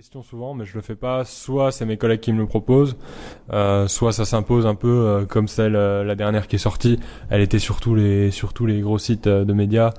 [0.00, 1.26] question souvent, mais je le fais pas.
[1.26, 2.96] Soit c'est mes collègues qui me le proposent,
[3.52, 6.98] euh, soit ça s'impose un peu euh, comme celle euh, la dernière qui est sortie.
[7.28, 9.92] Elle était sur tous les sur tous les gros sites de médias,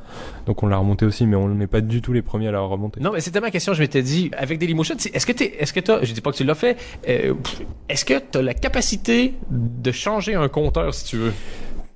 [0.48, 2.62] donc on l'a remontée aussi, mais on n'est pas du tout les premiers à la
[2.62, 3.00] remonter.
[3.00, 3.76] Non, mais c'était ma question.
[3.76, 6.38] Je m'étais dit, avec Dailymotion, est-ce que t'es, est-ce que t'as, je dis pas que
[6.38, 11.34] tu l'as fait, est-ce que t'as la capacité de changer un compteur si tu veux?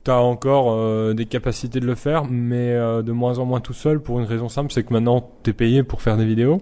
[0.05, 3.73] T'as encore euh, des capacités de le faire, mais euh, de moins en moins tout
[3.73, 6.61] seul pour une raison simple, c'est que maintenant t'es payé pour faire des vidéos.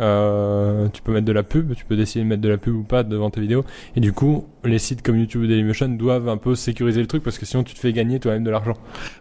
[0.00, 2.74] Euh, tu peux mettre de la pub, tu peux décider de mettre de la pub
[2.74, 3.64] ou pas devant tes vidéos.
[3.96, 7.22] Et du coup, les sites comme YouTube ou Dailymotion doivent un peu sécuriser le truc
[7.22, 8.74] parce que sinon tu te fais gagner toi-même de l'argent.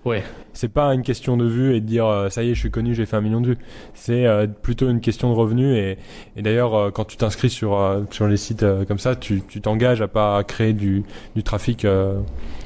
[0.05, 0.23] Ouais.
[0.53, 2.71] C'est pas une question de vues et de dire euh, ça y est, je suis
[2.71, 3.57] connu, j'ai fait un million de vues.
[3.93, 5.97] C'est euh, plutôt une question de revenus et,
[6.35, 9.61] et d'ailleurs euh, quand tu t'inscris sur euh, sur les sites comme ça, tu tu
[9.61, 11.03] t'engages à pas créer du
[11.35, 12.19] du trafic euh,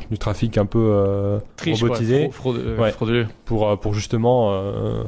[0.10, 2.54] du trafic un peu euh, Triche, robotisé quoi.
[2.54, 2.92] Euh, Ouais.
[2.92, 3.28] frauduleux.
[3.46, 5.04] pour euh, pour justement euh,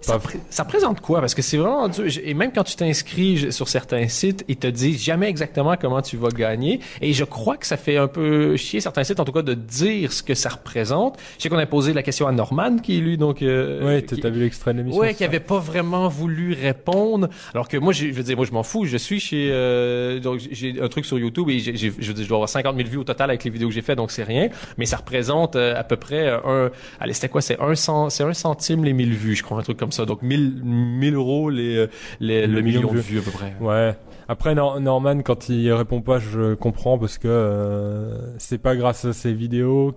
[0.00, 1.20] Ça, pas ça présente quoi?
[1.20, 1.88] Parce que c'est vraiment
[2.24, 6.16] Et même quand tu t'inscris sur certains sites, ils te disent jamais exactement comment tu
[6.16, 6.80] vas gagner.
[7.00, 9.54] Et je crois que ça fait un peu chier certains sites, en tout cas, de
[9.54, 11.18] dire ce que ça représente.
[11.38, 13.42] Je sais qu'on a posé la question à Norman, qui lui, donc...
[13.42, 17.28] Euh, Ouais, t'as vu l'extrait de l'émission Ouais, qui avait pas vraiment voulu répondre.
[17.54, 18.84] Alors que moi, je veux dire, moi, je m'en fous.
[18.84, 22.28] Je suis chez, euh, donc j'ai un truc sur YouTube et je veux dire, je
[22.28, 24.24] dois avoir 50 000 vues au total avec les vidéos que j'ai fait, donc c'est
[24.24, 24.41] rien.
[24.78, 27.40] Mais ça représente euh, à peu près un, allez, c'était quoi?
[27.40, 30.04] C'est un cent, c'est un centime les 1000 vues, je crois, un truc comme ça.
[30.04, 31.86] Donc 1000, 1000 euros les, euh,
[32.20, 33.54] les, le, million, de vues à peu près.
[33.60, 33.94] Ouais.
[34.28, 39.04] Après Nor- Norman quand il répond pas, je comprends parce que euh, c'est pas grâce
[39.04, 39.94] à ses vidéos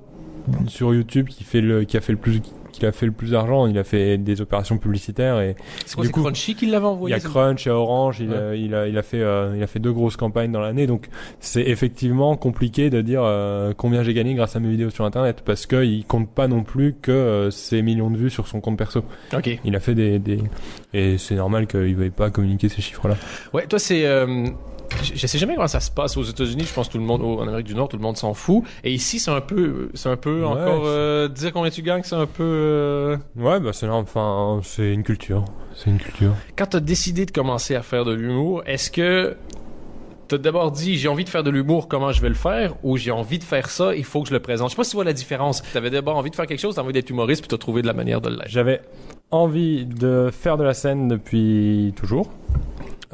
[0.68, 2.42] sur YouTube qui fait le qui a fait le plus
[2.76, 6.06] qu'il a fait le plus d'argent, il a fait des opérations publicitaires et C'est quoi,
[6.06, 7.16] Du coup, Crunchy qui l'avait il y envoyé?
[7.16, 7.20] a?
[7.20, 8.38] Crunch, a Orange, il, Ouais.
[8.38, 10.88] a, il a il a fait euh, il a fait deux grosses campagnes dans l'année
[10.88, 11.08] donc
[11.40, 15.42] c'est effectivement compliqué de dire euh, combien j'ai gagné grâce à mes vidéos sur internet
[15.46, 18.62] parce que il compte pas non plus que euh, ses millions de vues sur son
[18.62, 19.04] compte perso.
[19.36, 19.60] OK.
[19.64, 20.40] Il a fait des, des...
[20.94, 23.16] et c'est normal qu'il veuille pas communiquer ces chiffres là.
[23.54, 24.04] Ouais, toi, c'est.
[25.02, 26.64] Je sais jamais comment ça se passe aux États-Unis.
[26.68, 28.64] Je pense que tout le monde, en Amérique du Nord, tout le monde s'en fout.
[28.84, 32.04] Et ici, c'est un peu, c'est un peu Ouais, encore euh, dire combien tu gagnes,
[32.04, 32.44] c'est un peu.
[32.44, 36.32] euh, Ouais, bah c'est enfin c'est une culture, c'est une culture.
[36.58, 39.36] Quand t'as décidé de commencer à faire de l'humour, est-ce que
[40.28, 42.98] t'as d'abord dit j'ai envie de faire de l'humour, comment je vais le faire, ou
[42.98, 44.70] j'ai envie de faire ça, il faut que je le présente?
[44.70, 45.62] Je sais pas si tu vois la différence.
[45.74, 47.88] T'avais d'abord envie de faire quelque chose, t'as envie d'être humoriste, puis t'as trouvé de
[47.88, 48.48] la manière de l'être.
[48.48, 48.82] J'avais
[49.32, 52.32] envie de faire de la scène depuis toujours.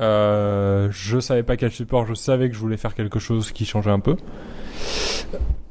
[0.02, 3.66] Euh, je savais pas quel support, je savais que je voulais faire quelque chose qui
[3.66, 4.16] changeait un peu.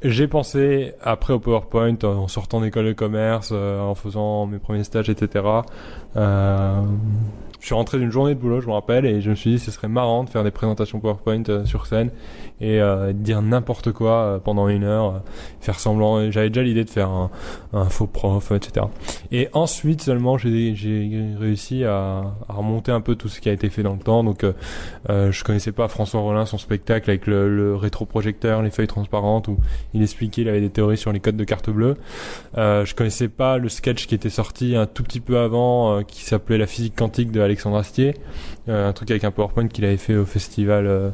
[0.03, 4.83] J'ai pensé après au PowerPoint en sortant d'école de commerce, euh, en faisant mes premiers
[4.83, 5.43] stages, etc.
[7.61, 9.59] je suis rentré d'une journée de boulot, je me rappelle, et je me suis dit
[9.59, 12.09] ce serait marrant de faire des présentations PowerPoint euh, sur scène
[12.61, 15.19] et euh, dire n'importe quoi euh, pendant une heure, euh,
[15.61, 16.29] faire semblant.
[16.29, 17.31] J'avais déjà l'idée de faire un,
[17.73, 18.85] un faux prof, etc.
[19.31, 20.75] Et ensuite seulement j'ai
[21.39, 24.23] réussi à, à remonter un peu tout ce qui a été fait dans le temps.
[24.23, 24.45] Donc
[25.09, 29.57] je connaissais pas François Rollin son spectacle avec le, le rétroprojecteur, les feuilles transparentes où
[29.93, 31.97] il expliquait, il avait des théories sur les codes de carte bleue.
[32.55, 36.59] Je connaissais pas le sketch qui était sorti un tout petit peu avant qui s'appelait
[36.59, 38.15] La physique quantique de Alexandre Astier,
[38.69, 41.09] Euh, un truc avec un PowerPoint qu'il avait fait au festival euh,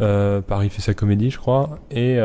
[0.00, 1.78] euh, Paris fait sa comédie, je crois.
[1.90, 2.18] Et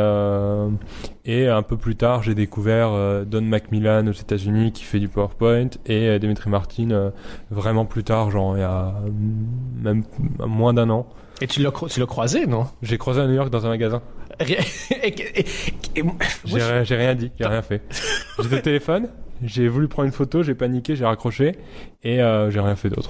[1.27, 2.91] et un peu plus tard, j'ai découvert
[3.25, 7.11] Don Macmillan aux États-Unis qui fait du PowerPoint et Dimitri Martin
[7.49, 8.93] vraiment plus tard, genre il y a
[9.81, 10.03] même
[10.39, 11.07] moins d'un an.
[11.41, 12.67] Et tu l'as, tu l'as croisé, non?
[12.81, 14.01] J'ai croisé à New York dans un magasin.
[14.45, 14.57] J'ai
[16.61, 17.81] rien, j'ai rien dit, j'ai rien fait.
[18.41, 19.07] J'étais au téléphone,
[19.43, 21.57] j'ai voulu prendre une photo, j'ai paniqué, j'ai raccroché
[22.03, 23.09] et euh, j'ai rien fait d'autre.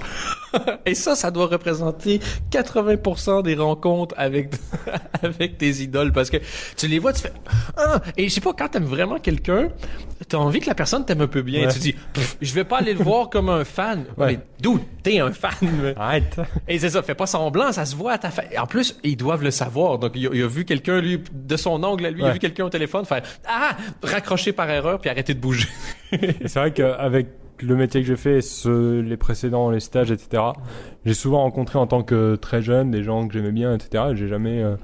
[0.86, 4.50] Et ça, ça doit représenter 80% des rencontres avec,
[5.22, 6.38] avec tes idoles parce que
[6.76, 7.32] tu les vois, tu fais,
[7.76, 9.68] ah, et je sais pas, quand t'aimes vraiment quelqu'un,
[10.28, 11.66] t'as envie que la personne t'aime un peu bien.
[11.66, 11.72] Ouais.
[11.72, 11.94] Tu dis,
[12.40, 14.04] je vais pas aller le voir comme un fan.
[14.16, 14.26] Ouais.
[14.26, 15.94] Mais d'où t'es un fan?
[15.96, 16.36] Arrête.
[16.68, 18.42] Et c'est ça, fais pas semblant, ça se voit à ta fa...
[18.58, 19.98] En plus, ils doivent le savoir.
[19.98, 22.32] Donc, il a, il a vu quelqu'un, lui, de son angle à lui, il a
[22.32, 25.68] vu quelqu'un au téléphone faire, ah, raccrocher par erreur puis arrêter de bouger.
[26.10, 27.28] C'est vrai qu'avec
[27.62, 30.42] le métier que j'ai fait, les précédents, les stages, etc.,
[31.04, 34.04] j'ai souvent rencontré en tant que très jeune des gens que j'aimais bien, etc.
[34.10, 34.76] et J'ai jamais, euh,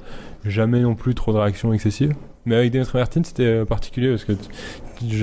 [0.45, 2.15] jamais non plus trop de réactions excessives.
[2.45, 4.33] Mais avec Dimitri Martin, c'était euh, particulier parce que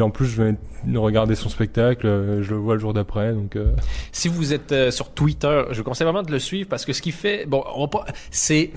[0.01, 3.33] en plus je venais de regarder son spectacle, euh, je le vois le jour d'après,
[3.33, 3.57] donc
[4.11, 7.01] Si vous êtes sur Twitter, je vous conseille vraiment de le suivre parce que ce
[7.01, 7.89] qu'il fait, bon, on
[8.31, 8.71] c'est,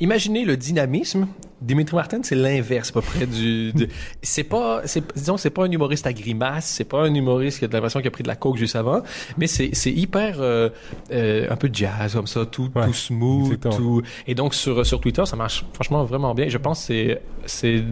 [0.00, 1.26] imaginez le dynamisme.
[1.60, 3.88] Dimitri Martin, c'est l'inverse, à peu près du, de-
[4.22, 7.64] c'est pas, c'est, disons, c'est pas un humoriste à grimace, c'est pas un humoriste qui
[7.64, 9.02] a l'impression qu'il a pris de la coke juste avant,
[9.36, 10.68] mais c'est, c'est hyper, euh,
[11.10, 13.76] euh, un peu jazz comme ça, tout, Ouais, tout smooth, exactement.
[13.76, 16.48] tout, et donc sur, sur Twitter, ça marche franchement vraiment bien.
[16.48, 17.84] Je pense que c'est, c'est,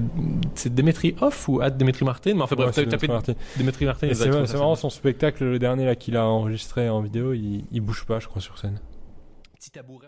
[0.54, 3.32] c'est Dimitri Off ou at Dimitri Martin, mais enfin bref, ouais, c'est t'as tapé Dimitri
[3.34, 3.42] Martin.
[3.56, 4.08] Dimitri Martin.
[4.12, 4.74] C'est facilement.
[4.76, 8.26] son spectacle le dernier là qu'il a enregistré en vidéo, il, il bouge pas, je
[8.28, 8.78] crois sur scène.
[9.58, 10.04] Petit tabouret.